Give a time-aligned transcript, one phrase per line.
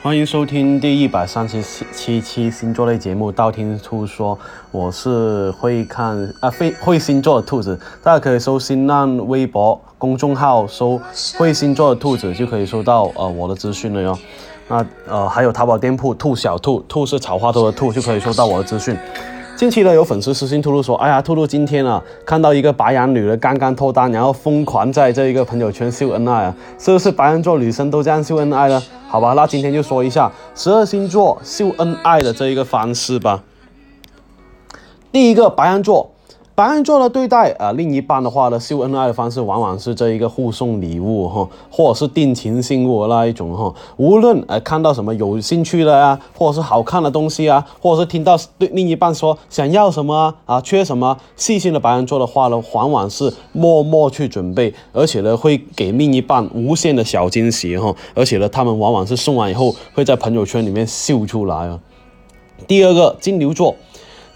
[0.00, 1.60] 欢迎收听第一百三十
[1.90, 4.36] 七期星座类节目《道听途说》，
[4.70, 11.00] 我是会看啊会会星座的兔子，大家可以搜新浪微博公众号搜
[11.36, 14.16] “会星座的兔子”，就可以收到呃我的资讯了哟。
[14.68, 18.96] 那呃还有淘宝店铺“兔小兔”，兔是草花头的兔，就可以收到我的资讯。
[19.58, 28.80] 近期呢，有粉丝私信兔兔说：“哎呀，兔兔今天啊，看到一个白羊女的刚刚脱单，然后疯狂在这一个朋友圈秀恩爱啊，是不是白羊座女生都这样秀恩爱呢？
[29.08, 33.42] 好吧，那今天就说一下十二星座秀恩爱的这一个方式吧。
[35.10, 36.08] 第一个，白羊座。”
[36.58, 43.72] 白羊座的对待啊，另一半的话呢，秀恩爱的方式往往是这一个互送礼物哈，或者是定情信物那一种哈。
[43.96, 57.94] 无论呃看到什么有兴趣的呀，或者是好看的东西啊，或者是听到对另一半说想要什么啊，缺什么，细心的白羊座的话呢，往往是默默去准备，而且呢会给另一半无限的小惊喜哈。
[58.16, 61.78] 而且呢，他们往往是送完以后会在朋友圈里面秀出来啊。
[62.66, 63.76] 第二个，金牛座。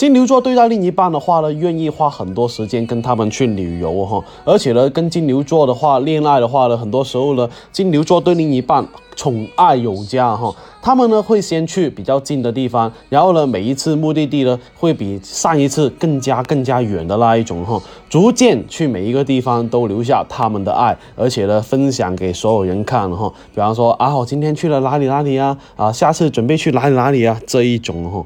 [0.00, 17.78] 金牛座对待另一半的话呢，愿意花很多时间跟他们去旅游哈，而且呢，跟金牛座的话恋爱的话呢，很多时候呢，金牛座对另一半宠爱有加哈，他们呢会先去比较近的地方，然后呢，每一次目的地呢会比上一次更加更加远的那一种哈，
[18.08, 27.38] 逐渐去每一个地方都留下他们的爱，而且呢分享给所有人看哈，比方说啊，我今天去了哪里哪里啊，啊，下次准备去哪里哪里啊？
[27.46, 28.24] 这一种哈。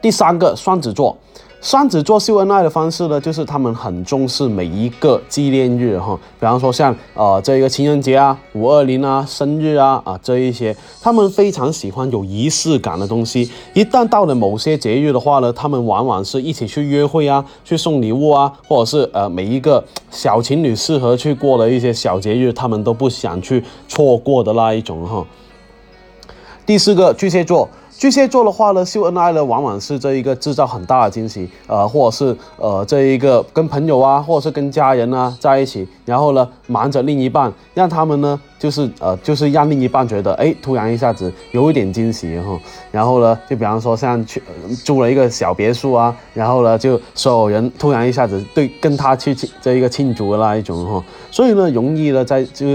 [0.00, 1.16] 第三个双子座，
[1.60, 13.50] 双子座秀恩爱的方式呢，就是他们很重视每一个纪念日哈，比方说像呃这个情人节啊、五二零啊、生日啊啊这一些，他们非常喜欢有仪式感的东西。
[13.74, 25.26] 一旦到了某些节日的话呢，他们往往是一起去约会啊，去送礼物啊，或者是呃每一个小情侣适合去过的一些小节日，他们都不想去错过的那一种哈。
[26.64, 27.68] 第四个巨蟹座。
[27.98, 42.60] 巨蟹座的话呢，秀恩爱呢，往往是这一个制造很大的惊喜，呃，或者是呃这一个跟朋友啊，或者是跟家人啊在一起，然后呢瞒着另一半，让他们呢就是呃就是让另一半觉得哎突然一下子有一点惊喜哈，
[42.92, 44.42] 然后呢就比方说像去
[44.84, 52.66] 租了一个小别墅啊，然后呢就所有人突然一下子对跟他去这一个庆祝的那一种哈，所以呢容易呢在就。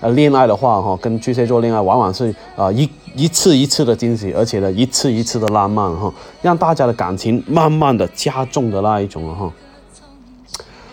[0.00, 9.52] 呃，恋爱的话，哈，跟巨蟹座恋爱往往是啊一一次一次的惊喜，而且呢一次一次的浪漫，哈，让大家的感情慢慢的加重的那一种，哈。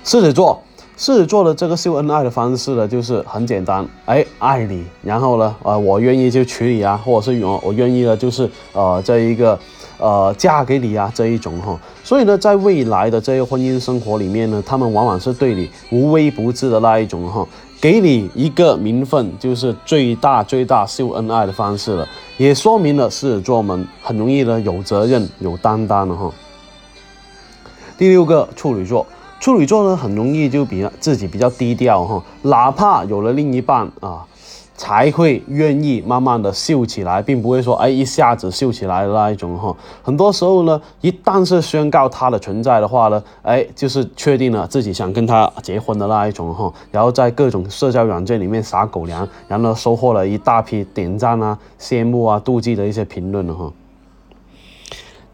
[0.03, 0.61] 狮子座。
[0.97, 9.59] 狮子座的这个秀恩爱的方式呢，就是很简单，哎，爱你，然后呢，呃，我愿意就娶你啊，或者是我我愿意呢，就是呃这一个，
[9.97, 11.79] 呃嫁给你啊这一种哈。
[12.03, 17.47] 所以呢，在未来的这个婚姻生活里面呢，他们往往是对你无微不至的那一种哈，
[17.79, 22.07] 给你一个名分，就是最大最大秀恩爱的方式了，
[22.37, 26.31] 也说明了狮子座们很容易呢有责任有担当的哈。
[27.97, 29.05] 第六个处女座。
[29.37, 34.25] 处女座呢，很容易就比自己比较低调哈，哪怕有了另一半啊，
[34.77, 39.75] 才会愿意慢慢的秀起来，并不会说哎一下子秀起来的那一种哈。
[40.03, 46.71] 很多时候呢，一旦是宣告他的存在的话呢，哎，就是确定了自己想跟他结婚的那一种哈。
[46.91, 53.71] 然后在各种社交软件里面撒狗粮，然后呢收获了一大批点赞啊、羡慕啊、妒忌的一些评论了哈。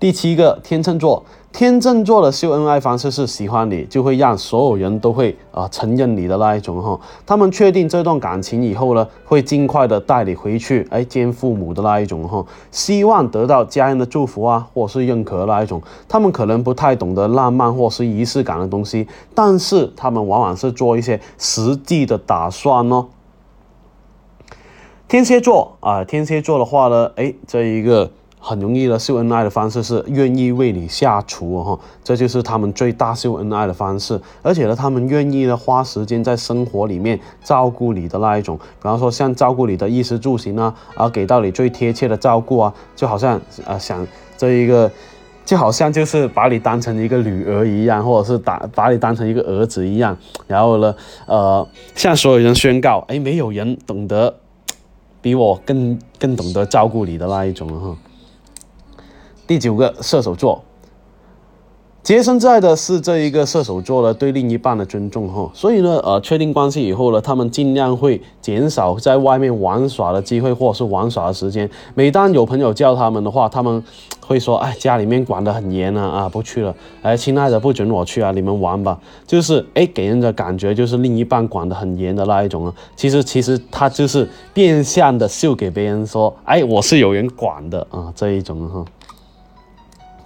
[0.02, 1.24] 第七个天秤座。
[1.54, 7.00] 天秤座的秀恩爱方式是喜欢你，就会让所有人都会啊承认你的那一种哈。
[7.24, 12.44] 他们确定这段感情以后呢，会尽快的带你回去，哎见父母的那一种哈。
[12.72, 15.80] 希望得到家人的祝福啊，或是认可那一种。
[16.08, 23.06] 他们可能不太懂得浪漫或是仪式感的东西，但是他们往往是做一些实际的打算哦。
[25.08, 28.10] 天蝎座啊，天蝎座的话呢，哎这一个。
[28.44, 34.20] 很容易的秀恩爱的方式是愿意为你下厨哈，这就是他们最大秀恩爱的方式。
[34.42, 44.06] 而且呢，他们愿意呢花时间在生活里面照顾你的那一种，比方说像照顾你的衣食住行啊，而给到你最贴切的照顾啊，就好像呃想
[44.36, 44.92] 这一个，
[45.46, 50.18] 就好像就是把你当成一个女儿一样，或者是打把你当成一个儿子一样，
[50.48, 50.96] 然后呢，
[51.28, 54.34] 呃，向所有人宣告，哎，没有人懂得
[55.22, 57.96] 比我更更懂得照顾你的那一种哈。
[59.48, 60.64] 第九个射手座，
[62.04, 71.70] 洁身在的是这一个射手座呢对另一半的尊重哈，所以呢，呃，确定关系以后呢，他们尽量会减少在外面玩耍的机会或者是玩耍的时间。
[71.94, 73.84] 每当有朋友叫他们的话，他们
[74.20, 76.74] 会说，哎，家里面管得很严啊，啊，不去了。
[77.04, 79.00] 哎，亲爱的，不准我去啊，你们玩吧。
[79.28, 82.74] 就是哎，给人的感觉就是另一半管得很严的那一种啊。
[82.96, 88.84] 其实其实他就是变相的秀给别人说，哎，我是有人管的啊，这一种哈。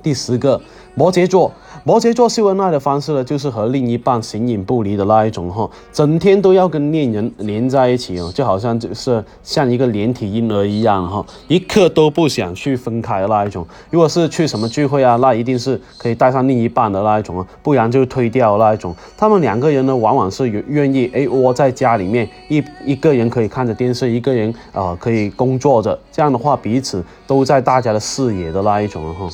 [0.06, 0.62] 第十个，
[0.94, 1.52] 摩羯座。
[1.84, 13.66] 摩羯座秀恩爱的方式呢，就是和另一半形影不离的那一种哈，整天都要跟恋人连在一起哦，就好像就是像一个连体婴儿一样哈，一刻都不想去分开的那一种。
[13.92, 18.96] 如果是去什么聚会啊，那一定是可以带上另一半的那一种啊，不然就推掉那一种。
[19.18, 29.30] 他们两个人呢，往往是愿意哎窝在家里面，一一个人可以看着电视，一个人啊可以工作着，这样的话彼此都在大家的视野的那一种哈。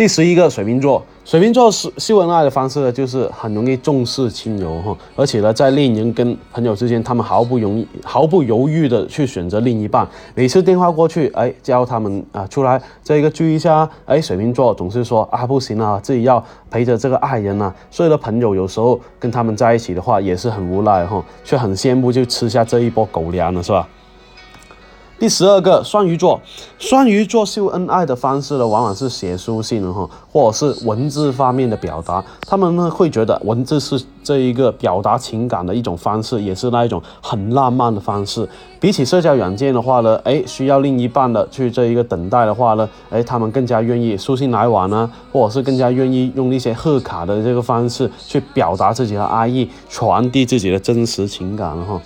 [0.00, 10.08] 第十一个水瓶座，水瓶座是秀恩爱的方式呢，就是很容易重视轻友哈，而且呢，在恋人跟朋友之间，他们毫不容易、毫不犹豫的去选择另一半。
[10.34, 17.70] 每次电话过去，哎，叫他们啊出来，这一个聚一下，哎，水瓶座总是说啊不行啊，自己要陪着这个爱人啊。
[17.90, 23.86] 所以呢，朋友有时候跟他们在一起的话，也是很无奈哈，却很羡慕，就吃下这一波狗粮了，是吧？
[25.20, 26.40] 第十二个双鱼座，
[26.78, 32.24] 双鱼座秀恩爱的方式呢，往往是写书信哈，或者是文字方面的表达。
[32.48, 38.48] 他们呢会觉得文字是这一个表达情感的一种方式，也是那一种很浪漫的方式。
[38.80, 52.00] 比起社交软件的话呢，哎，需要另一半的去这一个等待的话呢，哎，他们更加愿意书信来往呢，或者是更加愿意用一些贺卡的这个方式去表达自己的爱意，传递自己的真实情感哈。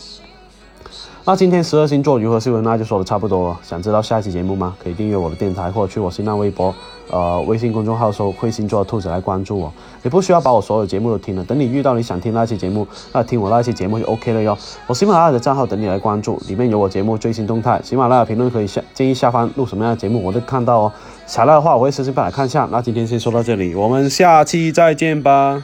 [1.27, 3.59] 那今天十二星座如何秀恩爱就说的差不多了。
[3.63, 4.77] 想知道下一期节目吗？
[4.83, 6.75] 可以订阅我的电台，或者去我新浪微博、
[7.11, 9.73] 呃微信公众号搜“会星座兔子”来关注我。
[10.03, 14.55] 你不需要把我所有节目都听了，等你遇到你想听那期节目，那听我那期节目就 OK 了哟。
[14.87, 17.81] 我喜马拉雅的账号等你来关注，里面有我节目最新动态。
[17.83, 20.93] 喜马拉雅评论可以下建议下方录什么样的节目，我都看到哦。
[21.27, 22.69] 想来的话，我会私信过来看一下。
[22.71, 25.63] 那今天先说到这里，我们下期再见吧。